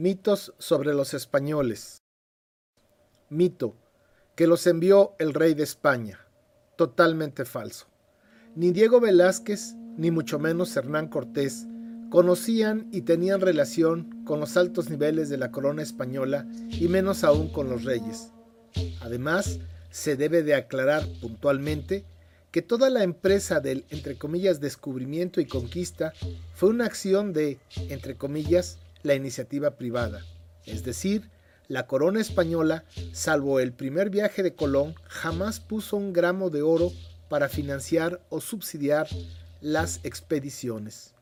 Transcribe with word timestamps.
Mitos 0.00 0.54
sobre 0.56 0.94
los 0.94 1.12
españoles. 1.12 2.04
Mito, 3.28 3.76
que 4.34 4.46
los 4.46 4.66
envió 4.66 5.14
el 5.18 5.34
rey 5.34 5.52
de 5.52 5.62
España. 5.62 6.26
Totalmente 6.78 7.44
falso. 7.44 7.86
Ni 8.56 8.70
Diego 8.70 8.98
Velázquez, 8.98 9.74
ni 9.98 10.10
mucho 10.10 10.38
menos 10.38 10.74
Hernán 10.74 11.08
Cortés, 11.08 11.66
conocían 12.08 12.88
y 12.90 13.02
tenían 13.02 13.42
relación 13.42 14.24
con 14.24 14.40
los 14.40 14.56
altos 14.56 14.88
niveles 14.88 15.28
de 15.28 15.36
la 15.36 15.50
corona 15.50 15.82
española 15.82 16.46
y 16.70 16.88
menos 16.88 17.22
aún 17.22 17.52
con 17.52 17.68
los 17.68 17.84
reyes. 17.84 18.32
Además, 19.02 19.58
se 19.90 20.16
debe 20.16 20.42
de 20.42 20.54
aclarar 20.54 21.06
puntualmente 21.20 22.06
que 22.52 22.62
toda 22.62 22.88
la 22.88 23.02
empresa 23.02 23.60
del, 23.60 23.84
entre 23.90 24.16
comillas, 24.16 24.60
descubrimiento 24.60 25.42
y 25.42 25.46
conquista 25.46 26.14
fue 26.54 26.70
una 26.70 26.86
acción 26.86 27.34
de, 27.34 27.60
entre 27.90 28.16
comillas, 28.16 28.78
la 29.02 29.14
iniciativa 29.14 29.72
privada. 29.72 30.24
Es 30.66 30.84
decir, 30.84 31.30
la 31.68 31.86
corona 31.86 32.20
española, 32.20 32.84
salvo 33.12 33.60
el 33.60 33.72
primer 33.72 34.10
viaje 34.10 34.42
de 34.42 34.54
Colón, 34.54 34.94
jamás 35.04 35.60
puso 35.60 35.96
un 35.96 36.12
gramo 36.12 36.50
de 36.50 36.62
oro 36.62 36.90
para 37.28 37.48
financiar 37.48 38.20
o 38.28 38.40
subsidiar 38.40 39.06
las 39.60 40.00
expediciones. 40.02 41.14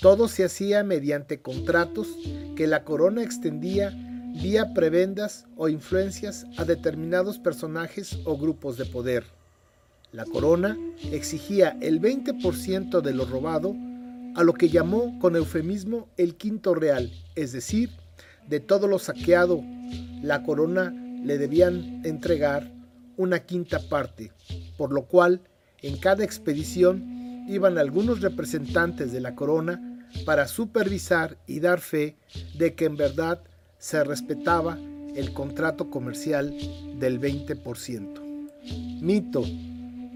Todo 0.00 0.26
se 0.26 0.44
hacía 0.44 0.82
mediante 0.82 1.40
contratos 1.40 2.08
que 2.56 2.66
la 2.66 2.82
corona 2.82 3.22
extendía 3.22 3.90
vía 4.34 4.74
prebendas 4.74 5.46
o 5.56 5.68
influencias 5.68 6.44
a 6.56 6.64
determinados 6.64 7.38
personajes 7.38 8.18
o 8.24 8.36
grupos 8.36 8.76
de 8.76 8.86
poder. 8.86 9.24
La 10.10 10.24
corona 10.24 10.76
exigía 11.12 11.76
el 11.80 12.00
20% 12.00 13.00
de 13.00 13.14
lo 13.14 13.26
robado 13.26 13.76
a 14.34 14.42
lo 14.42 14.54
que 14.54 14.68
llamó 14.68 15.18
con 15.18 15.36
eufemismo 15.36 16.08
el 16.16 16.36
quinto 16.36 16.74
real, 16.74 17.12
es 17.34 17.52
decir, 17.52 17.90
de 18.48 18.60
todo 18.60 18.88
lo 18.88 18.98
saqueado, 18.98 19.62
la 20.22 20.42
corona 20.42 20.94
le 21.24 21.38
debían 21.38 22.02
entregar 22.04 22.70
una 23.16 23.40
quinta 23.40 23.78
parte, 23.88 24.32
por 24.76 24.92
lo 24.92 25.04
cual 25.04 25.40
en 25.82 25.98
cada 25.98 26.24
expedición 26.24 27.46
iban 27.48 27.78
algunos 27.78 28.20
representantes 28.20 29.12
de 29.12 29.20
la 29.20 29.34
corona 29.34 29.80
para 30.24 30.46
supervisar 30.46 31.38
y 31.46 31.60
dar 31.60 31.80
fe 31.80 32.16
de 32.54 32.74
que 32.74 32.84
en 32.86 32.96
verdad 32.96 33.42
se 33.78 34.02
respetaba 34.04 34.78
el 35.14 35.32
contrato 35.32 35.90
comercial 35.90 36.56
del 36.98 37.20
20%. 37.20 38.22
Mito 39.00 39.44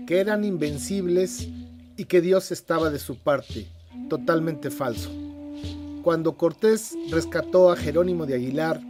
que 0.06 0.20
eran 0.20 0.44
invencibles 0.44 1.48
y 1.96 2.04
que 2.04 2.20
Dios 2.20 2.52
estaba 2.52 2.90
de 2.90 2.98
su 2.98 3.18
parte. 3.18 3.66
Totalmente 4.08 4.70
falso. 4.70 5.10
Cuando 6.02 6.36
Cortés 6.36 6.96
rescató 7.10 7.70
a 7.70 7.76
Jerónimo 7.76 8.26
de 8.26 8.34
Aguilar, 8.34 8.80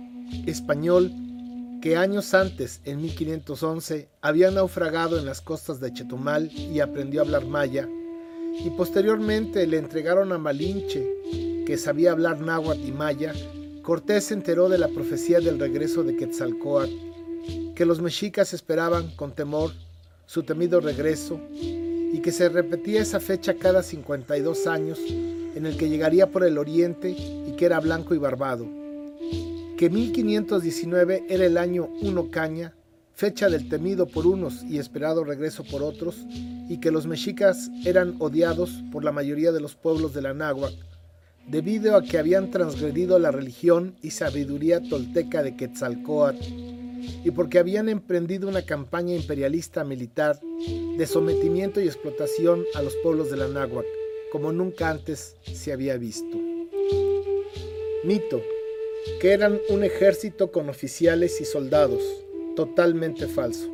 español, 0.46 1.12
que 1.80 1.96
años 1.96 2.34
antes, 2.34 2.80
en 2.84 3.00
1511, 3.00 4.08
había 4.20 4.50
naufragado 4.50 5.18
en 5.18 5.24
las 5.24 5.40
costas 5.40 5.80
de 5.80 5.92
Chetumal 5.92 6.50
y 6.52 6.80
aprendió 6.80 7.20
a 7.20 7.24
hablar 7.24 7.46
maya, 7.46 7.88
y 8.64 8.70
posteriormente 8.70 9.66
le 9.66 9.78
entregaron 9.78 10.32
a 10.32 10.38
Malinche, 10.38 11.06
que 11.66 11.78
sabía 11.78 12.12
hablar 12.12 12.40
náhuatl 12.40 12.86
y 12.86 12.92
maya, 12.92 13.32
Cortés 13.82 14.24
se 14.24 14.34
enteró 14.34 14.68
de 14.68 14.78
la 14.78 14.88
profecía 14.88 15.40
del 15.40 15.60
regreso 15.60 16.02
de 16.02 16.16
Quetzalcoatl, 16.16 16.92
que 17.74 17.84
los 17.84 18.00
mexicas 18.00 18.52
esperaban 18.52 19.14
con 19.16 19.32
temor 19.32 19.70
su 20.26 20.42
temido 20.42 20.80
regreso 20.80 21.40
y 22.12 22.20
que 22.20 22.32
se 22.32 22.48
repetía 22.48 23.02
esa 23.02 23.20
fecha 23.20 23.54
cada 23.54 23.82
52 23.82 24.66
años 24.66 24.98
en 25.54 25.66
el 25.66 25.76
que 25.76 25.88
llegaría 25.88 26.30
por 26.30 26.44
el 26.44 26.58
oriente 26.58 27.10
y 27.10 27.54
que 27.56 27.64
era 27.66 27.80
blanco 27.80 28.14
y 28.14 28.18
barbado. 28.18 28.66
Que 29.76 29.90
1519 29.90 31.24
era 31.28 31.46
el 31.46 31.58
año 31.58 31.88
uno 32.02 32.30
caña, 32.30 32.74
fecha 33.14 33.48
del 33.48 33.68
temido 33.68 34.06
por 34.06 34.26
unos 34.26 34.62
y 34.62 34.78
esperado 34.78 35.24
regreso 35.24 35.64
por 35.64 35.82
otros, 35.82 36.16
y 36.68 36.78
que 36.78 36.90
los 36.90 37.06
mexicas 37.06 37.70
eran 37.84 38.16
odiados 38.18 38.82
por 38.92 39.04
la 39.04 39.12
mayoría 39.12 39.52
de 39.52 39.60
los 39.60 39.74
pueblos 39.74 40.12
de 40.14 40.22
la 40.22 40.34
náhuac, 40.34 40.74
debido 41.46 41.96
a 41.96 42.02
que 42.02 42.18
habían 42.18 42.50
transgredido 42.50 43.18
la 43.18 43.30
religión 43.30 43.96
y 44.02 44.10
sabiduría 44.10 44.82
tolteca 44.82 45.42
de 45.42 45.56
Quetzalcoatl 45.56 46.42
y 47.24 47.30
porque 47.30 47.58
habían 47.58 47.88
emprendido 47.88 48.48
una 48.48 48.62
campaña 48.62 49.14
imperialista 49.14 49.84
militar 49.84 50.40
de 50.96 51.06
sometimiento 51.06 51.80
y 51.80 51.86
explotación 51.86 52.64
a 52.74 52.82
los 52.82 52.96
pueblos 52.96 53.30
de 53.30 53.36
la 53.36 53.48
náhuac, 53.48 53.86
como 54.32 54.52
nunca 54.52 54.90
antes 54.90 55.36
se 55.52 55.72
había 55.72 55.96
visto. 55.96 56.36
Mito, 58.04 58.42
que 59.20 59.32
eran 59.32 59.60
un 59.68 59.84
ejército 59.84 60.50
con 60.50 60.68
oficiales 60.68 61.40
y 61.40 61.44
soldados, 61.44 62.02
totalmente 62.54 63.26
falso. 63.26 63.68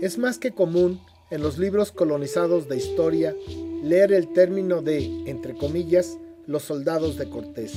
Es 0.00 0.18
más 0.18 0.38
que 0.38 0.52
común 0.52 1.00
en 1.30 1.42
los 1.42 1.58
libros 1.58 1.92
colonizados 1.92 2.68
de 2.68 2.76
historia 2.76 3.36
leer 3.82 4.12
el 4.12 4.32
término 4.32 4.82
de, 4.82 5.04
entre 5.26 5.54
comillas, 5.54 6.18
los 6.46 6.62
soldados 6.62 7.16
de 7.16 7.28
Cortés. 7.28 7.72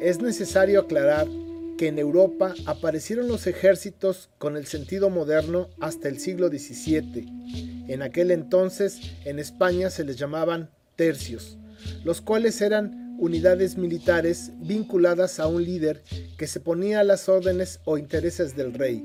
Es 0.00 0.20
necesario 0.20 0.80
aclarar 0.80 1.28
que 1.76 1.88
en 1.88 1.98
Europa 1.98 2.54
aparecieron 2.66 3.28
los 3.28 3.46
ejércitos 3.46 4.30
con 4.38 4.56
el 4.56 4.66
sentido 4.66 5.10
moderno 5.10 5.68
hasta 5.80 6.08
el 6.08 6.18
siglo 6.18 6.48
XVII. 6.48 7.84
En 7.88 8.02
aquel 8.02 8.30
entonces 8.30 9.00
en 9.24 9.38
España 9.38 9.90
se 9.90 10.04
les 10.04 10.16
llamaban 10.16 10.70
tercios, 10.96 11.58
los 12.04 12.20
cuales 12.20 12.60
eran 12.60 13.16
unidades 13.18 13.76
militares 13.76 14.52
vinculadas 14.56 15.38
a 15.38 15.46
un 15.46 15.64
líder 15.64 16.02
que 16.36 16.46
se 16.46 16.60
ponía 16.60 17.00
a 17.00 17.04
las 17.04 17.28
órdenes 17.28 17.80
o 17.84 17.98
intereses 17.98 18.56
del 18.56 18.74
rey. 18.74 19.04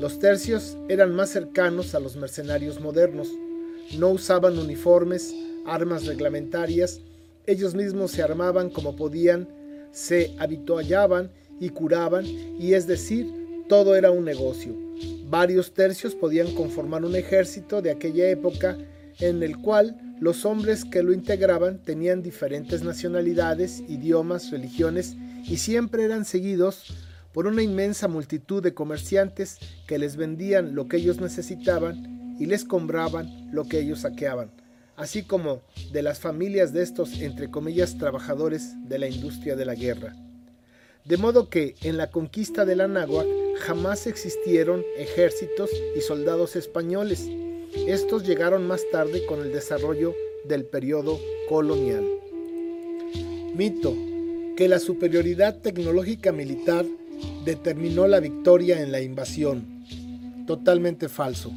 Los 0.00 0.18
tercios 0.18 0.76
eran 0.88 1.14
más 1.14 1.30
cercanos 1.30 1.94
a 1.94 2.00
los 2.00 2.16
mercenarios 2.16 2.80
modernos, 2.80 3.28
no 3.98 4.10
usaban 4.10 4.58
uniformes, 4.58 5.34
armas 5.66 6.06
reglamentarias, 6.06 7.00
ellos 7.46 7.74
mismos 7.74 8.12
se 8.12 8.22
armaban 8.22 8.70
como 8.70 8.96
podían, 8.96 9.48
se 9.92 10.34
habituallaban 10.38 11.30
y 11.60 11.70
curaban, 11.70 12.24
y 12.26 12.74
es 12.74 12.86
decir, 12.86 13.30
todo 13.68 13.96
era 13.96 14.10
un 14.10 14.24
negocio. 14.24 14.74
Varios 15.28 15.72
tercios 15.74 16.14
podían 16.14 16.54
conformar 16.54 17.04
un 17.04 17.16
ejército 17.16 17.82
de 17.82 17.90
aquella 17.90 18.28
época 18.28 18.76
en 19.18 19.42
el 19.42 19.58
cual 19.58 19.96
los 20.20 20.44
hombres 20.44 20.84
que 20.84 21.02
lo 21.02 21.12
integraban 21.12 21.82
tenían 21.82 22.22
diferentes 22.22 22.82
nacionalidades, 22.82 23.82
idiomas, 23.88 24.50
religiones 24.50 25.16
y 25.44 25.56
siempre 25.56 26.04
eran 26.04 26.24
seguidos 26.24 26.94
por 27.32 27.46
una 27.46 27.62
inmensa 27.62 28.06
multitud 28.06 28.62
de 28.62 28.74
comerciantes 28.74 29.58
que 29.86 29.98
les 29.98 30.16
vendían 30.16 30.74
lo 30.74 30.86
que 30.86 30.98
ellos 30.98 31.20
necesitaban 31.20 32.36
y 32.38 32.46
les 32.46 32.64
compraban 32.64 33.48
lo 33.52 33.64
que 33.64 33.80
ellos 33.80 34.00
saqueaban, 34.00 34.50
así 34.96 35.22
como 35.22 35.62
de 35.92 36.02
las 36.02 36.20
familias 36.20 36.72
de 36.72 36.82
estos, 36.82 37.20
entre 37.20 37.50
comillas, 37.50 37.98
trabajadores 37.98 38.74
de 38.88 38.98
la 38.98 39.08
industria 39.08 39.56
de 39.56 39.64
la 39.64 39.74
guerra. 39.74 40.14
De 41.04 41.18
modo 41.18 41.50
que 41.50 41.74
en 41.82 41.98
la 41.98 42.10
conquista 42.10 42.64
de 42.64 42.76
la 42.76 42.88
jamás 43.58 44.06
existieron 44.06 44.82
ejércitos 44.96 45.68
y 45.94 46.00
soldados 46.00 46.56
españoles. 46.56 47.28
Estos 47.86 48.26
llegaron 48.26 48.66
más 48.66 48.80
tarde 48.90 49.26
con 49.26 49.40
el 49.40 49.52
desarrollo 49.52 50.14
del 50.48 50.64
periodo 50.64 51.20
colonial. 51.46 52.06
Mito, 53.54 53.94
que 54.56 54.66
la 54.66 54.78
superioridad 54.78 55.60
tecnológica 55.60 56.32
militar 56.32 56.86
determinó 57.44 58.06
la 58.06 58.20
victoria 58.20 58.80
en 58.80 58.90
la 58.90 59.02
invasión. 59.02 59.84
Totalmente 60.46 61.10
falso. 61.10 61.52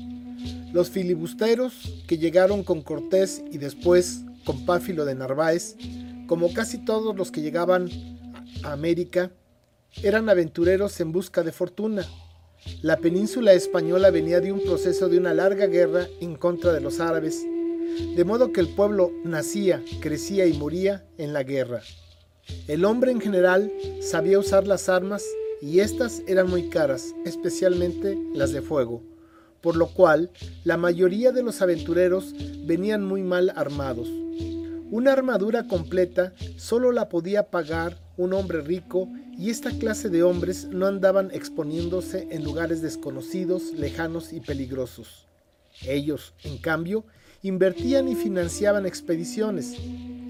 Los 0.73 0.89
filibusteros 0.89 2.03
que 2.05 2.17
llegaron 2.17 2.63
con 2.63 2.81
Cortés 2.81 3.41
y 3.49 3.59
después 3.59 4.25
con 4.43 4.65
Páfilo 4.65 5.05
de 5.05 5.15
Narváez, 5.15 5.77
como 6.27 6.51
casi 6.51 6.79
todos 6.79 7.15
los 7.15 7.31
que 7.31 7.41
llegaban 7.41 7.89
América 8.63 9.31
eran 10.03 10.29
aventureros 10.29 10.99
en 10.99 11.11
busca 11.11 11.43
de 11.43 11.51
fortuna. 11.51 12.05
La 12.81 12.97
península 12.97 13.53
española 13.53 14.11
venía 14.11 14.39
de 14.39 14.51
un 14.51 14.61
proceso 14.61 15.09
de 15.09 15.17
una 15.17 15.33
larga 15.33 15.67
guerra 15.67 16.07
en 16.19 16.35
contra 16.35 16.73
de 16.73 16.81
los 16.81 16.99
árabes, 16.99 17.43
de 18.15 18.25
modo 18.25 18.51
que 18.51 18.59
el 18.59 18.69
pueblo 18.69 19.11
nacía, 19.23 19.81
crecía 20.01 20.45
y 20.45 20.53
moría 20.53 21.05
en 21.17 21.33
la 21.33 21.43
guerra. 21.43 21.81
El 22.67 22.85
hombre 22.85 23.11
en 23.11 23.21
general 23.21 23.71
sabía 24.01 24.39
usar 24.39 24.67
las 24.67 24.89
armas 24.89 25.23
y 25.61 25.79
éstas 25.79 26.21
eran 26.27 26.49
muy 26.49 26.69
caras, 26.69 27.15
especialmente 27.25 28.17
las 28.33 28.51
de 28.51 28.61
fuego, 28.61 29.01
por 29.61 29.75
lo 29.75 29.87
cual 29.87 30.29
la 30.63 30.77
mayoría 30.77 31.31
de 31.31 31.43
los 31.43 31.61
aventureros 31.61 32.33
venían 32.65 33.03
muy 33.03 33.23
mal 33.23 33.51
armados. 33.55 34.07
Una 34.89 35.13
armadura 35.13 35.67
completa 35.67 36.33
solo 36.55 36.91
la 36.91 37.09
podía 37.09 37.49
pagar 37.49 37.97
un 38.17 38.33
hombre 38.33 38.61
rico 38.61 39.07
y 39.37 39.49
esta 39.49 39.71
clase 39.71 40.09
de 40.09 40.23
hombres 40.23 40.65
no 40.65 40.87
andaban 40.87 41.29
exponiéndose 41.31 42.27
en 42.31 42.43
lugares 42.43 42.81
desconocidos, 42.81 43.71
lejanos 43.73 44.33
y 44.33 44.41
peligrosos. 44.41 45.27
Ellos, 45.83 46.33
en 46.43 46.57
cambio, 46.57 47.05
invertían 47.43 48.07
y 48.07 48.15
financiaban 48.15 48.85
expediciones. 48.85 49.75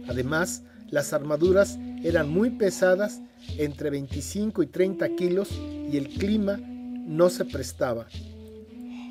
Además, 0.07 0.63
Las 0.89 1.11
armaduras 1.11 1.77
eran 2.03 2.29
muy 2.29 2.51
pesadas, 2.51 3.19
entre 3.57 3.89
25 3.89 4.63
y 4.63 4.67
30 4.67 5.15
kilos, 5.15 5.49
y 5.51 5.97
el 5.97 6.09
clima 6.09 6.57
no 6.57 7.29
se 7.29 7.43
prestaba. 7.43 8.07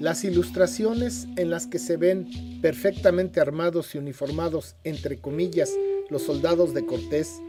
Las 0.00 0.24
ilustraciones 0.24 1.26
en 1.36 1.50
las 1.50 1.66
que 1.66 1.78
se 1.78 1.96
ven 1.96 2.60
perfectamente 2.62 3.40
armados 3.40 3.94
y 3.94 3.98
uniformados, 3.98 4.74
entre 4.84 5.18
comillas, 5.18 5.70
los 6.08 6.22
soldados 6.22 6.72
de 6.72 6.86
Cortés, 6.86 7.40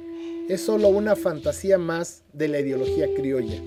es 0.48 0.62
solo 0.62 0.88
una 0.88 1.16
fantasía 1.16 1.78
más 1.78 2.24
de 2.32 2.48
la 2.48 2.60
ideología 2.62 3.08
criolla. 3.14 3.62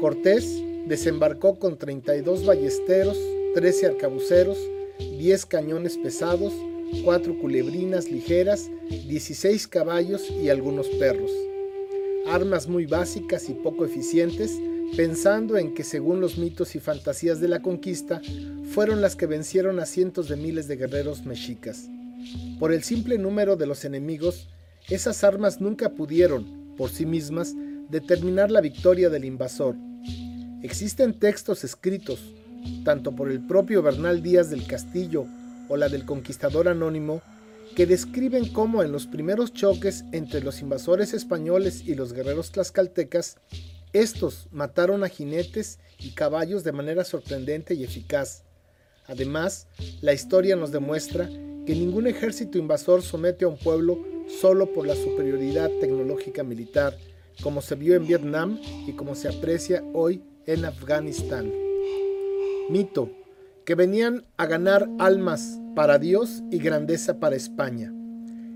Cortés 0.00 0.62
desembarcó 0.86 1.58
con 1.58 1.78
32 1.78 2.46
ballesteros, 2.46 3.18
13 3.54 3.86
arcabuceros, 3.86 4.58
10 4.98 5.46
cañones 5.46 5.96
pesados, 5.96 6.52
4 7.04 7.40
culebrinas 7.40 8.10
ligeras, 8.10 8.70
16 8.88 9.66
caballos 9.66 10.30
y 10.30 10.48
algunos 10.48 10.86
perros. 10.90 11.32
Armas 12.28 12.68
muy 12.68 12.86
básicas 12.86 13.48
y 13.48 13.54
poco 13.54 13.84
eficientes, 13.84 14.52
pensando 14.96 15.56
en 15.56 15.74
que 15.74 15.82
según 15.82 16.20
los 16.20 16.38
mitos 16.38 16.76
y 16.76 16.80
fantasías 16.80 17.40
de 17.40 17.48
la 17.48 17.62
conquista, 17.62 18.22
fueron 18.70 19.00
las 19.00 19.16
que 19.16 19.26
vencieron 19.26 19.80
a 19.80 19.86
cientos 19.86 20.28
de 20.28 20.36
miles 20.36 20.68
de 20.68 20.76
guerreros 20.76 21.26
mexicas. 21.26 21.88
Por 22.60 22.72
el 22.72 22.84
simple 22.84 23.18
número 23.18 23.56
de 23.56 23.66
los 23.66 23.84
enemigos, 23.84 24.48
esas 24.88 25.24
armas 25.24 25.60
nunca 25.60 25.90
pudieron, 25.90 26.74
por 26.76 26.90
sí 26.90 27.06
mismas, 27.06 27.54
determinar 27.88 28.50
la 28.50 28.60
victoria 28.60 29.10
del 29.10 29.24
invasor. 29.24 29.74
Existen 30.62 31.18
textos 31.18 31.64
escritos, 31.64 32.20
tanto 32.84 33.14
por 33.14 33.30
el 33.30 33.44
propio 33.44 33.82
Bernal 33.82 34.22
Díaz 34.22 34.50
del 34.50 34.66
Castillo 34.66 35.26
o 35.68 35.76
la 35.76 35.88
del 35.88 36.04
conquistador 36.04 36.68
anónimo, 36.68 37.22
que 37.74 37.86
describen 37.86 38.48
cómo 38.52 38.82
en 38.82 38.92
los 38.92 39.06
primeros 39.06 39.52
choques 39.52 40.04
entre 40.12 40.40
los 40.40 40.60
invasores 40.60 41.14
españoles 41.14 41.82
y 41.84 41.94
los 41.94 42.12
guerreros 42.12 42.52
tlaxcaltecas, 42.52 43.36
estos 43.92 44.48
mataron 44.50 45.04
a 45.04 45.08
jinetes 45.08 45.78
y 45.98 46.12
caballos 46.12 46.64
de 46.64 46.72
manera 46.72 47.04
sorprendente 47.04 47.74
y 47.74 47.84
eficaz. 47.84 48.44
Además, 49.06 49.66
la 50.00 50.12
historia 50.12 50.56
nos 50.56 50.72
demuestra 50.72 51.28
que 51.28 51.74
ningún 51.74 52.06
ejército 52.06 52.58
invasor 52.58 53.02
somete 53.02 53.44
a 53.44 53.48
un 53.48 53.58
pueblo 53.58 54.15
solo 54.28 54.72
por 54.72 54.86
la 54.86 54.94
superioridad 54.94 55.70
tecnológica 55.80 56.42
militar, 56.42 56.96
como 57.42 57.62
se 57.62 57.74
vio 57.74 57.94
en 57.94 58.06
Vietnam 58.06 58.60
y 58.86 58.92
como 58.92 59.14
se 59.14 59.28
aprecia 59.28 59.84
hoy 59.92 60.22
en 60.46 60.64
Afganistán. 60.64 61.52
Mito, 62.70 63.10
que 63.64 63.74
venían 63.74 64.24
a 64.36 64.46
ganar 64.46 64.88
almas 64.98 65.58
para 65.74 65.98
Dios 65.98 66.42
y 66.50 66.58
grandeza 66.58 67.20
para 67.20 67.36
España. 67.36 67.92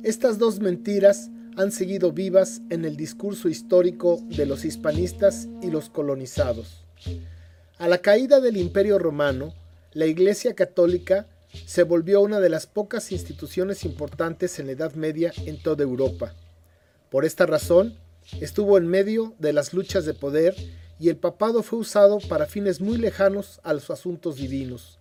Estas 0.02 0.38
dos 0.38 0.60
mentiras 0.60 1.30
han 1.56 1.72
seguido 1.72 2.12
vivas 2.12 2.62
en 2.70 2.84
el 2.84 2.96
discurso 2.96 3.48
histórico 3.48 4.20
de 4.28 4.46
los 4.46 4.64
hispanistas 4.64 5.48
y 5.62 5.70
los 5.70 5.90
colonizados. 5.90 6.84
A 7.78 7.88
la 7.88 7.98
caída 7.98 8.40
del 8.40 8.56
Imperio 8.56 8.98
Romano, 8.98 9.52
la 9.92 10.06
Iglesia 10.06 10.54
Católica 10.54 11.26
se 11.66 11.82
volvió 11.82 12.20
una 12.20 12.40
de 12.40 12.48
las 12.48 12.66
pocas 12.66 13.12
instituciones 13.12 13.84
importantes 13.84 14.58
en 14.58 14.66
la 14.66 14.72
Edad 14.72 14.94
Media 14.94 15.32
en 15.46 15.62
toda 15.62 15.82
Europa. 15.82 16.34
Por 17.10 17.24
esta 17.24 17.46
razón, 17.46 17.94
estuvo 18.40 18.78
en 18.78 18.86
medio 18.86 19.34
de 19.38 19.52
las 19.52 19.72
luchas 19.72 20.04
de 20.04 20.14
poder 20.14 20.54
y 20.98 21.08
el 21.08 21.16
papado 21.16 21.62
fue 21.62 21.78
usado 21.78 22.18
para 22.28 22.46
fines 22.46 22.80
muy 22.80 22.98
lejanos 22.98 23.60
a 23.62 23.72
los 23.72 23.90
asuntos 23.90 24.36
divinos. 24.36 24.98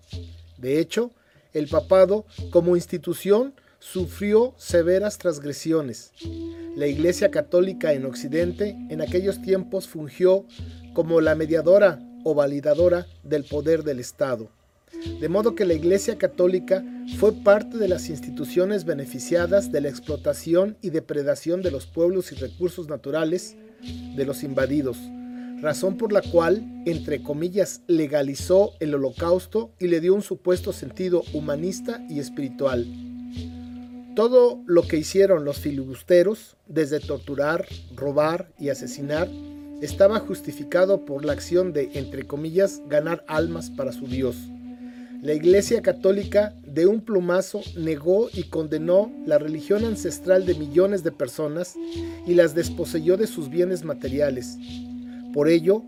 De 0.57 0.79
hecho, 0.79 1.11
el 1.53 1.67
papado 1.67 2.25
como 2.51 2.75
institución 2.75 3.53
sufrió 3.79 4.53
severas 4.57 5.17
transgresiones. 5.17 6.11
La 6.75 6.87
Iglesia 6.87 7.31
Católica 7.31 7.93
en 7.93 8.05
Occidente 8.05 8.77
en 8.89 9.01
aquellos 9.01 9.41
tiempos 9.41 9.87
fungió 9.87 10.45
como 10.93 11.21
la 11.21 11.35
mediadora 11.35 11.99
o 12.23 12.33
validadora 12.33 13.07
del 13.23 13.45
poder 13.45 13.83
del 13.83 13.99
Estado. 13.99 14.49
De 15.19 15.29
modo 15.29 15.55
que 15.55 15.65
la 15.65 15.73
Iglesia 15.73 16.17
Católica 16.17 16.83
fue 17.17 17.33
parte 17.33 17.77
de 17.77 17.87
las 17.87 18.09
instituciones 18.09 18.83
beneficiadas 18.83 19.71
de 19.71 19.81
la 19.81 19.89
explotación 19.89 20.77
y 20.81 20.89
depredación 20.89 21.61
de 21.61 21.71
los 21.71 21.85
pueblos 21.87 22.31
y 22.31 22.35
recursos 22.35 22.89
naturales 22.89 23.55
de 24.15 24.25
los 24.25 24.43
invadidos, 24.43 24.97
razón 25.61 25.97
por 25.97 26.11
la 26.11 26.21
cual, 26.21 26.65
entre 26.85 27.23
comillas, 27.23 27.81
legalizó 27.87 28.73
el 28.79 28.93
holocausto 28.93 29.71
y 29.79 29.87
le 29.87 30.01
dio 30.01 30.13
un 30.13 30.21
supuesto 30.21 30.73
sentido 30.73 31.23
humanista 31.33 32.05
y 32.09 32.19
espiritual. 32.19 32.85
Todo 34.15 34.61
lo 34.65 34.81
que 34.83 34.97
hicieron 34.97 35.45
los 35.45 35.59
filibusteros, 35.59 36.57
desde 36.67 36.99
torturar, 36.99 37.65
robar 37.95 38.51
y 38.59 38.67
asesinar, 38.67 39.29
estaba 39.81 40.19
justificado 40.19 41.05
por 41.05 41.23
la 41.23 41.31
acción 41.31 41.71
de, 41.71 41.89
entre 41.93 42.27
comillas, 42.27 42.81
ganar 42.89 43.23
almas 43.27 43.69
para 43.69 43.93
su 43.93 44.07
Dios. 44.07 44.35
La 45.21 45.33
Iglesia 45.33 45.81
Católica 45.81 46.53
de 46.65 46.87
un 46.87 47.01
plumazo 47.01 47.59
negó 47.75 48.29
y 48.33 48.43
condenó 48.43 49.11
la 49.25 49.37
religión 49.37 49.83
ancestral 49.83 50.45
de 50.45 50.55
millones 50.55 51.03
de 51.03 51.11
personas 51.11 51.75
y 52.25 52.35
las 52.35 52.55
desposeyó 52.55 53.17
de 53.17 53.27
sus 53.27 53.49
bienes 53.49 53.83
materiales. 53.83 54.57
Por 55.33 55.49
ello, 55.49 55.83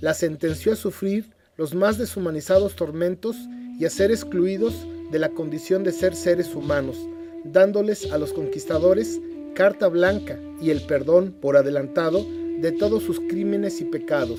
la 0.00 0.14
sentenció 0.14 0.72
a 0.72 0.76
sufrir 0.76 1.32
los 1.56 1.74
más 1.74 1.98
deshumanizados 1.98 2.76
tormentos 2.76 3.36
y 3.76 3.86
a 3.86 3.90
ser 3.90 4.12
excluidos 4.12 4.86
de 5.10 5.18
la 5.18 5.30
condición 5.30 5.82
de 5.82 5.90
ser 5.90 6.14
seres 6.14 6.54
humanos, 6.54 6.96
dándoles 7.44 8.12
a 8.12 8.18
los 8.18 8.32
conquistadores 8.32 9.20
carta 9.56 9.88
blanca 9.88 10.38
y 10.62 10.70
el 10.70 10.82
perdón 10.82 11.34
por 11.40 11.56
adelantado 11.56 12.24
de 12.60 12.70
todos 12.70 13.02
sus 13.02 13.18
crímenes 13.18 13.80
y 13.80 13.84
pecados 13.84 14.38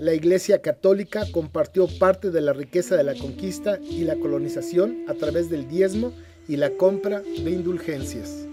la 0.00 0.12
Iglesia 0.12 0.60
Católica 0.60 1.24
compartió 1.32 1.86
parte 1.98 2.30
de 2.30 2.40
la 2.40 2.52
riqueza 2.52 2.96
de 2.96 3.04
la 3.04 3.14
conquista 3.14 3.78
y 3.80 4.04
la 4.04 4.16
colonización 4.16 5.04
a 5.08 5.14
través 5.14 5.48
del 5.48 5.66
diezmo 5.68 6.12
y 6.48 6.56
la 6.56 6.70
compra 6.70 7.20
de 7.20 7.50
indulgencias. 7.50 8.46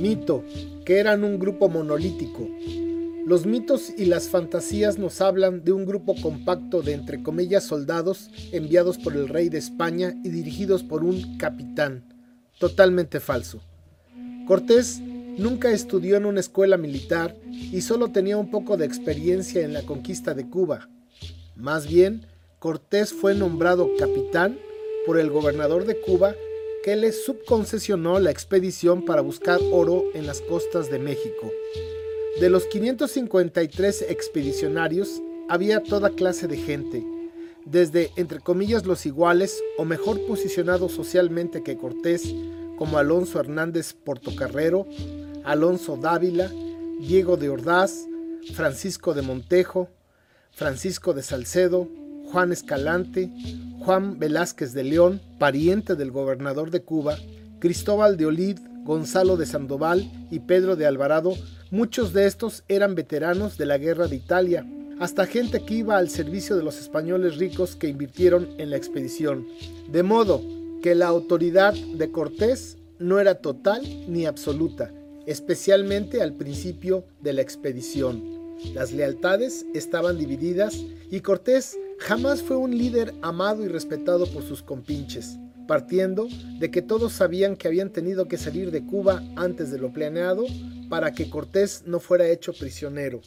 Mito, 0.00 0.44
que 0.84 0.98
eran 0.98 1.24
un 1.24 1.38
grupo 1.38 1.68
monolítico. 1.68 2.48
Los 3.26 3.46
mitos 3.46 3.90
y 3.96 4.04
las 4.04 4.28
fantasías 4.28 4.98
nos 4.98 5.22
hablan 5.22 5.64
de 5.64 5.72
un 5.72 5.86
grupo 5.86 6.14
compacto 6.20 6.82
de 6.82 6.92
entre 6.92 7.22
comillas 7.22 7.64
soldados 7.64 8.30
enviados 8.52 8.98
por 8.98 9.14
el 9.14 9.28
rey 9.28 9.48
de 9.48 9.58
España 9.58 10.14
y 10.22 10.28
dirigidos 10.28 10.82
por 10.82 11.04
un 11.04 11.38
capitán. 11.38 12.04
Totalmente 12.58 13.20
falso. 13.20 13.62
Cortés 14.46 15.00
Nunca 15.36 15.72
estudió 15.72 16.16
en 16.16 16.26
una 16.26 16.40
escuela 16.40 16.76
militar 16.76 17.36
y 17.50 17.80
solo 17.80 18.12
tenía 18.12 18.36
un 18.36 18.50
poco 18.50 18.76
de 18.76 18.84
experiencia 18.86 19.62
en 19.62 19.72
la 19.72 19.82
conquista 19.82 20.34
de 20.34 20.48
Cuba. 20.48 20.88
Más 21.56 21.88
bien, 21.88 22.26
Cortés 22.58 23.12
fue 23.12 23.34
nombrado 23.34 23.90
capitán 23.98 24.58
por 25.06 25.18
el 25.18 25.30
gobernador 25.30 25.84
de 25.86 26.00
Cuba 26.00 26.34
que 26.84 26.96
le 26.96 27.12
subconcesionó 27.12 28.20
la 28.20 28.30
expedición 28.30 29.04
para 29.04 29.22
buscar 29.22 29.58
oro 29.72 30.04
en 30.14 30.26
las 30.26 30.40
costas 30.40 30.90
de 30.90 30.98
México. 30.98 31.50
De 32.40 32.50
los 32.50 32.66
553 32.66 34.06
expedicionarios 34.08 35.22
había 35.48 35.82
toda 35.82 36.10
clase 36.10 36.46
de 36.46 36.56
gente, 36.56 37.04
desde 37.64 38.10
entre 38.16 38.40
comillas 38.40 38.86
los 38.86 39.06
iguales 39.06 39.62
o 39.78 39.84
mejor 39.84 40.20
posicionados 40.26 40.92
socialmente 40.92 41.62
que 41.62 41.76
Cortés, 41.76 42.34
como 42.76 42.98
Alonso 42.98 43.40
Hernández 43.40 43.92
Portocarrero, 43.92 44.86
Alonso 45.44 45.96
Dávila, 45.96 46.50
Diego 47.00 47.36
de 47.36 47.48
Ordaz, 47.50 48.06
Francisco 48.54 49.14
de 49.14 49.22
Montejo, 49.22 49.88
Francisco 50.52 51.12
de 51.12 51.22
Salcedo, 51.22 51.88
Juan 52.30 52.52
Escalante, 52.52 53.30
Juan 53.80 54.18
Velázquez 54.18 54.72
de 54.72 54.84
León, 54.84 55.20
pariente 55.38 55.94
del 55.94 56.10
gobernador 56.10 56.70
de 56.70 56.82
Cuba, 56.82 57.16
Cristóbal 57.58 58.16
de 58.16 58.26
Olid, 58.26 58.58
Gonzalo 58.84 59.36
de 59.36 59.46
Sandoval 59.46 60.10
y 60.30 60.40
Pedro 60.40 60.76
de 60.76 60.86
Alvarado, 60.86 61.34
muchos 61.70 62.12
de 62.12 62.26
estos 62.26 62.64
eran 62.68 62.94
veteranos 62.94 63.56
de 63.56 63.66
la 63.66 63.78
guerra 63.78 64.06
de 64.06 64.16
Italia, 64.16 64.66
hasta 65.00 65.26
gente 65.26 65.64
que 65.64 65.74
iba 65.74 65.96
al 65.96 66.08
servicio 66.08 66.56
de 66.56 66.62
los 66.62 66.78
españoles 66.78 67.36
ricos 67.36 67.76
que 67.76 67.88
invirtieron 67.88 68.48
en 68.58 68.70
la 68.70 68.76
expedición. 68.76 69.46
De 69.88 70.02
modo 70.02 70.40
que 70.84 70.94
la 70.94 71.06
autoridad 71.06 71.72
de 71.72 72.10
Cortés 72.10 72.76
no 72.98 73.18
era 73.18 73.36
total 73.36 73.80
ni 74.06 74.26
absoluta, 74.26 74.92
especialmente 75.24 76.20
al 76.20 76.34
principio 76.34 77.06
de 77.22 77.32
la 77.32 77.40
expedición. 77.40 78.22
Las 78.74 78.92
lealtades 78.92 79.64
estaban 79.72 80.18
divididas 80.18 80.84
y 81.10 81.20
Cortés 81.20 81.78
jamás 81.98 82.42
fue 82.42 82.58
un 82.58 82.76
líder 82.76 83.14
amado 83.22 83.64
y 83.64 83.68
respetado 83.68 84.26
por 84.26 84.42
sus 84.42 84.62
compinches, 84.62 85.38
partiendo 85.66 86.28
de 86.58 86.70
que 86.70 86.82
todos 86.82 87.14
sabían 87.14 87.56
que 87.56 87.66
habían 87.66 87.88
tenido 87.88 88.28
que 88.28 88.36
salir 88.36 88.70
de 88.70 88.84
Cuba 88.84 89.22
antes 89.36 89.70
de 89.70 89.78
lo 89.78 89.90
planeado 89.90 90.44
para 90.90 91.12
que 91.12 91.30
Cortés 91.30 91.84
no 91.86 91.98
fuera 91.98 92.28
hecho 92.28 92.52
prisionero. 92.52 93.22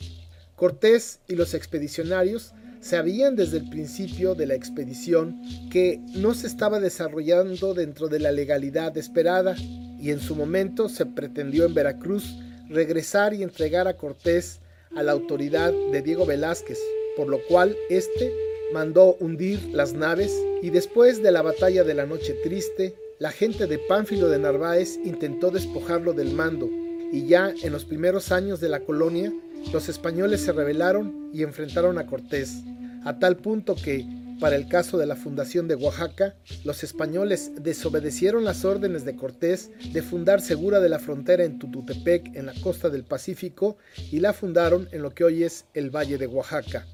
Cortés 0.56 1.22
y 1.28 1.34
los 1.34 1.56
expedicionarios 1.56 2.54
sabían 2.82 3.36
desde 3.36 3.58
el 3.58 3.70
principio 3.70 4.36
de 4.36 4.48
la 4.48 4.56
expedición 4.56 5.42
que 5.70 6.00
no 6.16 6.34
se 6.34 6.48
estaba 6.48 6.80
desarrollando 6.80 7.74
dentro 7.74 8.08
de 8.08 8.20
la 8.20 8.32
legalidad 8.32 8.98
esperada 8.98 9.56
y 10.00 10.12
en 10.12 10.20
su 10.20 10.36
momento 10.36 10.90
se 10.90 11.06
pretendió 11.06 11.66
en 11.66 11.74
Veracruz 11.74 12.38
regresar 12.70 13.34
y 13.34 13.44
entregar 13.44 13.88
a 13.88 13.96
Cortés 13.96 14.60
a 14.96 15.04
la 15.04 15.12
autoridad 15.12 15.74
de 15.92 16.02
Diego 16.02 16.26
Velázquez, 16.26 16.80
por 17.16 17.28
lo 17.28 17.40
cual 17.48 17.76
éste 17.90 18.34
mandó 18.74 19.16
hundir 19.20 19.60
las 19.74 19.94
naves 19.94 20.34
y 20.62 20.70
después 20.70 21.22
de 21.24 21.32
la 21.32 21.42
batalla 21.42 21.84
de 21.84 21.94
la 21.94 22.06
Noche 22.06 22.34
Triste, 22.44 22.96
la 23.20 23.32
gente 23.32 23.68
de 23.68 23.80
Pánfilo 23.80 24.30
de 24.30 24.40
Narváez 24.40 24.98
intentó 25.04 25.50
despojarlo 25.50 26.14
del 26.14 26.34
mando 26.34 26.70
y 27.12 27.26
ya 27.26 27.54
en 27.64 27.72
los 27.72 27.86
primeros 27.86 28.32
años 28.32 28.60
de 28.60 28.70
la 28.70 28.82
colonia, 28.82 29.34
los 29.72 29.90
españoles 29.90 30.42
se 30.42 30.52
rebelaron 30.52 31.30
y 31.34 31.44
enfrentaron 31.44 31.98
a 31.98 32.06
Cortés, 32.06 32.64
a 33.04 33.20
tal 33.20 33.38
punto 33.38 33.76
que, 33.76 34.06
para 34.40 34.56
el 34.56 34.68
caso 34.68 34.98
de 34.98 35.06
la 35.06 35.16
fundación 35.16 35.68
de 35.68 35.76
Oaxaca, 35.76 36.36
los 36.64 36.84
españoles 36.84 37.52
desobedecieron 37.60 38.44
las 38.44 38.66
órdenes 38.66 39.04
de 39.04 39.16
Cortés 39.16 39.72
de 39.92 40.02
fundar 40.02 40.42
Segura 40.42 40.80
de 40.80 40.90
la 40.90 41.00
Frontera 41.00 41.44
en 41.44 41.58
Tututepec, 41.58 42.36
en 42.36 42.46
la 42.46 42.54
costa 42.62 42.90
del 42.90 43.04
Pacífico, 43.04 43.78
y 44.12 44.20
la 44.20 44.34
fundaron 44.34 44.88
en 44.92 45.02
lo 45.02 45.12
que 45.12 45.24
hoy 45.24 45.44
es 45.44 45.66
el 45.74 45.90
Valle 45.90 46.18
de 46.18 46.28
Oaxaca. 46.28 46.86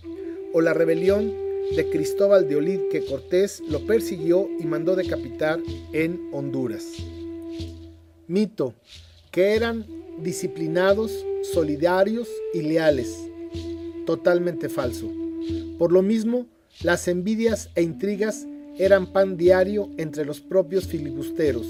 O 0.54 0.62
la 0.62 0.74
rebelión 0.74 1.34
de 1.76 1.90
Cristóbal 1.90 2.48
de 2.48 2.56
Olid 2.56 2.80
que 2.92 3.06
Cortés 3.06 3.62
lo 3.68 3.86
persiguió 3.86 4.48
y 4.60 4.66
mandó 4.66 4.96
decapitar 4.96 5.60
en 5.92 6.30
Honduras. 6.32 6.84
Mito, 8.28 8.74
que 9.32 9.56
eran 9.56 9.86
disciplinados, 10.20 11.12
solidarios 11.54 12.28
y 12.54 12.62
leales. 12.62 13.18
Totalmente 14.06 14.70
falso. 14.70 15.12
Por 15.78 15.92
lo 15.92 16.02
mismo, 16.02 16.48
las 16.82 17.08
envidias 17.08 17.70
e 17.76 17.84
intrigas 17.84 18.46
eran 18.78 19.12
pan 19.12 19.38
diario 19.38 19.90
entre 19.98 20.26
los 20.26 20.42
propios 20.42 20.88
filibusteros. 20.88 21.68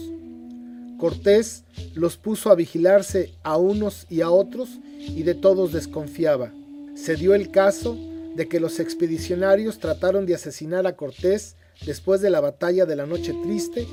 Cortés 0.97 1.65
los 1.95 2.17
puso 2.17 2.49
a 2.49 2.55
vigilarse 2.55 3.33
a 3.43 3.57
unos 3.57 4.05
y 4.09 4.21
a 4.21 4.29
otros 4.29 4.79
y 4.99 5.23
de 5.23 5.35
todos 5.35 5.73
desconfiaba. 5.73 6.51
Se 6.95 7.15
dio 7.15 7.35
el 7.35 7.51
caso 7.51 7.97
de 8.35 8.47
que 8.47 8.59
los 8.59 8.79
expedicionarios 8.79 9.79
trataron 9.79 10.25
de 10.25 10.35
asesinar 10.35 10.87
a 10.87 10.95
Cortés 10.95 11.55
después 11.85 12.21
de 12.21 12.29
la 12.29 12.39
batalla 12.39 12.85
de 12.85 12.95
la 12.95 13.05
Noche 13.05 13.35
Triste 13.43 13.85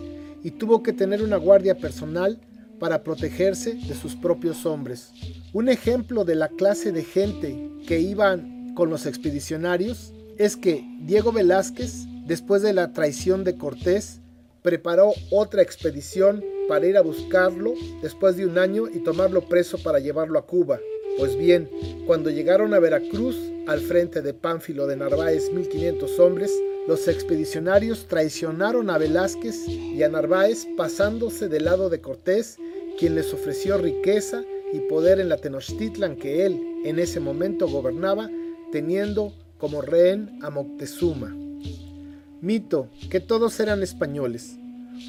y 0.43 0.53
tuvo 0.53 0.83
que 0.83 0.93
tener 0.93 1.23
una 1.23 1.37
guardia 1.37 1.77
personal 1.77 2.39
para 2.81 3.05
protegerse 3.05 3.75
de 3.75 3.95
sus 3.95 4.17
propios 4.17 4.67
hombres. 4.67 5.13
Un 5.53 5.69
ejemplo 5.69 6.25
de 6.25 6.35
la 6.35 6.49
clase 6.49 6.91
de 6.91 7.05
gente 7.05 7.71
que 7.87 8.01
iban 8.01 8.75
con 8.75 8.91
los 8.91 9.07
expedicionarios 9.07 10.13
es 10.39 10.57
que 10.57 10.85
Diego 11.03 11.31
Velázquez, 11.31 12.07
después 12.27 12.63
de 12.63 12.73
la 12.73 12.93
traición 12.93 13.45
de 13.45 13.57
Cortés, 13.57 14.21
preparó 14.63 15.13
otra 15.31 15.63
expedición 15.63 16.43
para 16.69 16.87
ir 16.87 16.97
a 16.97 17.03
buscarlo 17.03 17.75
después 18.03 18.37
de 18.37 18.47
un 18.47 18.59
año 18.59 18.89
y 18.89 19.01
tomarlo 19.01 19.43
preso 19.43 19.79
para 19.79 19.99
llevarlo 19.99 20.39
a 20.39 20.47
Cuba. 20.47 20.81
Pues 21.19 21.37
bien, 21.37 21.69
cuando 22.07 22.31
llegaron 22.31 22.73
a 22.73 22.79
Veracruz, 22.79 23.37
al 23.67 23.81
frente 23.81 24.23
de 24.23 24.33
Pánfilo 24.33 24.87
de 24.87 24.97
Narváez 24.97 25.53
1500 25.53 26.19
hombres, 26.19 26.51
los 26.89 27.09
expedicionarios 27.09 28.07
traicionaron 28.09 28.89
a 28.89 28.99
Velázquez 28.99 29.69
y 29.69 30.03
a 30.03 30.09
Narváez 30.09 30.67
pasándose 30.77 31.49
del 31.49 31.67
lado 31.67 31.91
de 31.91 32.01
Cortés, 32.01 32.57
quien 33.01 33.15
les 33.15 33.33
ofreció 33.33 33.79
riqueza 33.79 34.43
y 34.75 34.81
poder 34.81 35.21
en 35.21 35.31
la 35.31 35.39
Tenochtitlan 35.39 36.17
que 36.17 36.45
él 36.45 36.61
en 36.85 36.99
ese 36.99 37.19
momento 37.19 37.67
gobernaba, 37.67 38.29
teniendo 38.73 39.33
como 39.57 39.81
rehén 39.81 40.39
a 40.43 40.51
Moctezuma. 40.51 41.35
Mito, 42.43 42.91
que 43.11 43.21
todos 43.21 43.59
eran 43.59 43.83
españoles. 43.83 44.59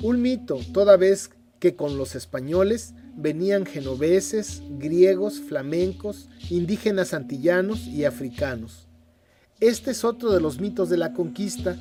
Un 0.02 0.22
mito, 0.22 0.62
toda 0.72 0.96
vez 0.96 1.32
que 1.60 1.76
con 1.76 1.98
los 1.98 2.16
españoles 2.16 2.94
venían 3.18 3.66
genoveses, 3.66 4.64
griegos, 4.80 5.42
flamencos, 5.42 6.30
indígenas 6.50 7.14
antillanos 7.14 7.88
y 7.88 8.06
africanos. 8.06 8.88
Este 9.60 9.92
es 9.92 10.06
otro 10.06 10.32
de 10.32 10.40
los 10.40 10.62
mitos 10.62 10.90
de 10.90 10.98
la 10.98 11.12
conquista, 11.12 11.76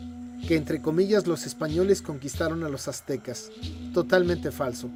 que 0.49 0.57
entre 0.57 0.83
comillas 0.83 1.29
los 1.29 1.47
españoles 1.47 2.03
conquistaron 2.03 2.65
a 2.65 2.69
los 2.69 2.89
aztecas. 2.89 3.53
Totalmente 3.95 4.51
falso. 4.51 4.91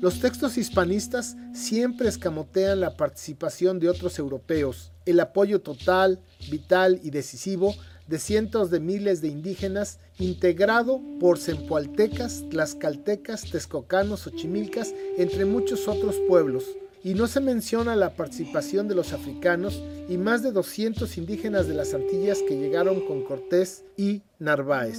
Los 0.00 0.20
textos 0.20 0.58
hispanistas 0.58 1.36
siempre 1.54 2.08
escamotean 2.08 2.80
la 2.80 2.98
participación 2.98 3.80
de 3.80 3.88
otros 3.88 4.18
europeos, 4.18 4.92
el 5.06 5.18
apoyo 5.20 5.62
total, 5.62 6.20
vital 6.50 7.00
y 7.02 7.10
decisivo 7.10 7.74
de 8.06 8.18
cientos 8.18 8.70
de 8.70 8.78
miles 8.78 9.22
de 9.22 9.28
indígenas 9.28 9.98
integrado 10.18 11.00
por 11.18 11.38
zempoaltecas, 11.38 12.44
tlaxcaltecas, 12.50 13.50
texcocanos, 13.50 14.26
ochimilcas, 14.26 14.94
entre 15.16 15.46
muchos 15.46 15.88
otros 15.88 16.16
pueblos. 16.28 16.64
Y 17.02 17.14
no 17.14 17.26
se 17.26 17.40
menciona 17.40 17.96
la 17.96 18.14
participación 18.16 18.88
de 18.88 18.96
los 18.96 19.14
africanos 19.14 19.82
y 20.08 20.18
más 20.18 20.42
de 20.42 20.52
200 20.52 21.16
indígenas 21.16 21.68
de 21.68 21.74
las 21.74 21.94
Antillas 21.94 22.40
que 22.46 22.58
llegaron 22.58 23.00
con 23.06 23.22
Cortés 23.22 23.84
y 23.96 24.22
Narváez. 24.38 24.98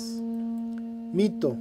Mito 1.13 1.55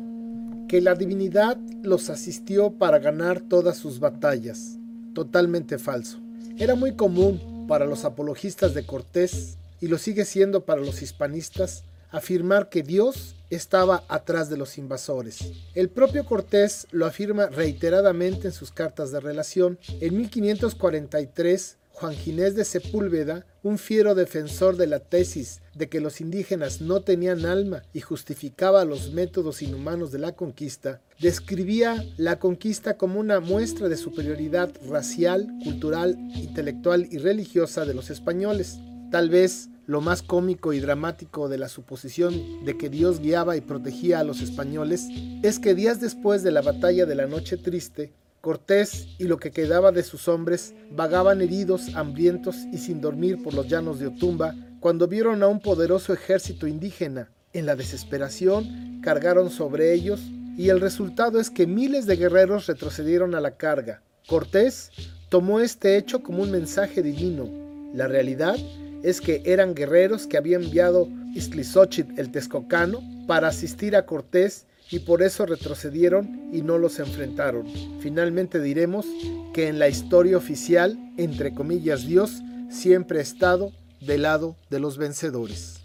que 0.69 0.81
la 0.81 0.95
divinidad 0.95 1.57
los 1.83 2.11
asistió 2.11 2.73
para 2.73 2.99
ganar 2.99 3.41
todas 3.41 3.77
sus 3.77 4.01
batallas. 4.01 4.79
Totalmente 5.15 5.79
falso. 5.79 6.19
Era 6.59 6.75
muy 6.75 6.97
común 6.97 7.67
para 7.69 7.87
los 7.87 8.05
apologistas 8.05 8.75
de 8.75 8.85
Cortés, 8.87 9.59
y 9.81 9.89
lo 9.89 9.99
sigue 9.99 10.25
siendo 10.25 10.65
para 10.65 10.81
los 10.81 11.03
hispanistas, 11.03 11.85
afirmar 12.11 12.69
que 12.69 12.83
Dios 12.83 13.37
estaba 13.51 14.05
atrás 14.09 14.49
de 14.49 14.57
los 14.57 14.79
invasores. 14.79 15.53
El 15.75 15.89
propio 15.89 16.25
Cortés 16.25 16.87
lo 16.91 17.07
afirma 17.07 17.47
reiteradamente 17.47 18.49
en 18.49 18.53
sus 18.53 18.73
cartas 18.73 19.11
de 19.13 19.21
relación. 19.21 19.79
En 20.01 20.17
1543 20.17 21.77
Juan 21.99 22.15
Ginés 22.15 22.55
de 22.55 22.67
Sepúlveda, 22.67 23.47
un 23.62 23.79
fiero 23.79 24.15
defensor 24.15 24.76
de 24.76 24.87
la 24.87 24.99
tesis 25.00 25.62
de 25.75 25.88
que 25.88 26.03
los 26.03 26.21
indígenas 26.21 26.83
no 26.83 27.00
tenían 27.00 27.47
alma 27.47 27.85
y 27.95 28.00
justificaba 28.03 28.85
los 28.85 29.15
métodos 29.15 29.62
inhumanos 29.62 30.12
de 30.12 30.19
la 30.19 30.33
conquista, 30.33 31.00
describía 31.19 32.05
la 32.19 32.38
conquista 32.38 32.99
como 32.99 33.19
una 33.19 33.41
muestra 33.41 33.88
de 33.88 33.97
superioridad 33.97 34.75
racial, 34.87 35.49
cultural, 35.65 36.19
intelectual 36.35 37.09
y 37.11 37.17
religiosa 37.17 37.87
de 37.87 37.95
los 37.95 38.11
españoles. 38.11 38.79
Tal 39.11 39.31
vez 39.31 39.71
lo 39.87 40.03
más 40.03 40.21
cómico 40.21 40.75
y 40.75 40.81
dramático 40.81 41.49
de 41.49 41.57
la 41.57 41.71
suposición 41.71 42.67
de 42.67 42.76
que 42.76 42.91
Dios 42.91 43.21
guiaba 43.21 43.57
y 43.57 43.62
protegía 43.62 44.21
a 44.21 44.25
los 44.25 44.43
españoles 44.43 45.07
es 45.43 45.59
que 45.59 45.75
días 45.75 45.99
después 45.99 46.43
de 46.43 46.50
la 46.50 46.61
batalla 46.61 47.07
de 47.07 47.15
la 47.15 47.26
Noche 47.26 47.57
Triste, 47.57 48.12
Cortés 48.47 49.09
y 49.19 49.25
lo 49.25 49.41
que 49.41 49.50
quedaba 49.50 49.91
de 49.91 50.05
sus 50.05 50.29
hombres 50.29 50.73
vagaban 50.93 51.43
heridos, 51.43 51.97
hambrientos 51.97 52.55
y 52.73 52.79
sin 52.79 53.00
dormir 53.00 53.43
por 53.43 53.55
los 53.55 53.67
llanos 53.67 53.99
de 53.99 54.07
Otumba 54.07 54.55
cuando 54.79 55.09
vieron 55.09 55.43
a 55.43 55.49
un 55.49 55.59
poderoso 55.59 56.12
ejército 56.12 56.69
indígena. 56.69 57.29
En 57.53 57.67
la 57.67 57.75
desesperación 57.75 59.00
cargaron 59.03 59.50
sobre 59.50 59.93
ellos 59.93 60.21
y 60.57 60.69
el 60.69 60.81
resultado 60.81 61.41
es 61.41 61.50
que 61.50 61.67
miles 61.67 62.07
de 62.07 62.15
guerreros 62.15 62.69
retrocedieron 62.69 63.35
a 63.35 63.41
la 63.41 63.57
carga. 63.57 64.00
Cortés 64.29 64.93
tomó 65.29 65.59
este 65.59 65.97
hecho 65.97 66.23
como 66.23 66.45
un 66.45 66.53
mensaje 66.53 67.03
divino. 67.03 67.50
La 67.95 68.07
realidad 68.07 68.55
es 69.03 69.21
que 69.21 69.43
eran 69.45 69.75
guerreros 69.75 70.29
que 70.29 70.37
había 70.37 70.55
enviado 70.55 71.09
Iztlizochitl 71.35 72.17
el 72.17 72.31
Texcocano 72.31 73.00
para 73.26 73.49
asistir 73.49 73.97
a 73.97 74.07
Cortés 74.07 74.67
y 74.90 75.00
por 75.00 75.23
eso 75.23 75.47
retrocedieron 75.47 76.50
y 76.52 76.62
no 76.62 76.78
los 76.78 76.99
enfrentaron. 76.99 77.66
Finalmente 78.00 78.61
diremos 78.61 79.07
que 79.52 79.69
en 79.69 79.78
la 79.78 79.88
historia 79.88 80.37
oficial, 80.37 80.99
entre 81.16 81.55
comillas, 81.55 82.07
Dios 82.07 82.43
siempre 82.71 83.19
ha 83.19 83.23
estado 83.23 83.73
del 84.00 84.23
lado 84.23 84.57
de 84.71 84.81
los 84.81 84.99
vencedores. 84.99 85.81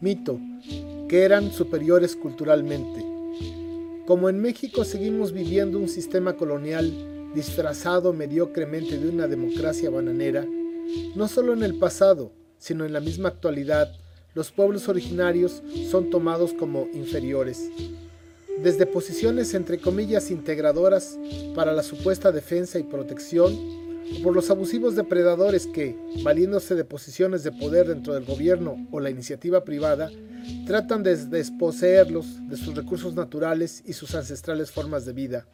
Mito, 0.00 0.38
que 1.08 1.22
eran 1.22 1.50
superiores 1.52 2.14
culturalmente. 2.14 3.04
Como 4.06 4.28
en 4.28 4.40
México 4.40 4.84
seguimos 4.84 5.32
viviendo 5.32 5.78
un 5.78 5.88
sistema 5.88 6.34
colonial 6.34 7.32
disfrazado 7.34 8.12
mediocremente 8.12 8.98
de 8.98 9.08
una 9.08 9.26
democracia 9.26 9.90
bananera, 9.90 10.46
no 11.14 11.28
solo 11.28 11.52
en 11.52 11.62
el 11.62 11.78
pasado, 11.78 12.32
sino 12.58 12.84
en 12.84 12.92
la 12.92 13.00
misma 13.00 13.28
actualidad, 13.28 13.92
los 14.34 14.50
pueblos 14.50 14.88
originarios 14.88 15.62
son 15.90 16.10
tomados 16.10 16.52
como 16.52 16.86
inferiores. 16.92 17.70
Desde 18.62 18.86
posiciones 18.86 19.54
entre 19.54 19.78
comillas 19.78 20.30
integradoras 20.30 21.18
para 21.54 21.72
la 21.72 21.82
supuesta 21.82 22.32
defensa 22.32 22.78
y 22.78 22.82
protección, 22.82 23.54
o 23.54 24.22
por 24.22 24.34
los 24.34 24.50
abusivos 24.50 24.96
depredadores 24.96 25.66
que, 25.66 25.96
valiéndose 26.22 26.74
de 26.74 26.84
posiciones 26.84 27.42
de 27.44 27.52
poder 27.52 27.88
dentro 27.88 28.14
del 28.14 28.24
gobierno 28.24 28.86
o 28.90 29.00
la 29.00 29.10
iniciativa 29.10 29.64
privada, 29.64 30.10
tratan 30.66 31.02
de 31.02 31.16
desposeerlos 31.16 32.48
de 32.48 32.56
sus 32.56 32.74
recursos 32.74 33.14
naturales 33.14 33.82
y 33.86 33.92
sus 33.92 34.14
ancestrales 34.14 34.70
formas 34.70 35.04
de 35.04 35.12
vida. 35.12 35.46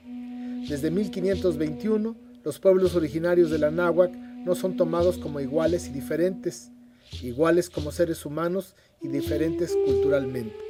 Desde 0.68 0.90
1521, 0.90 2.16
los 2.44 2.58
pueblos 2.58 2.94
originarios 2.94 3.50
de 3.50 3.58
la 3.58 3.70
náhuac 3.70 4.14
no 4.14 4.54
son 4.54 4.76
tomados 4.76 5.18
como 5.18 5.40
iguales 5.40 5.88
y 5.88 5.90
diferentes, 5.90 6.70
iguales 7.22 7.70
como 7.70 7.92
seres 7.92 8.24
humanos 8.26 8.74
y 9.00 9.08
diferentes 9.08 9.76
culturalmente. 9.84 10.63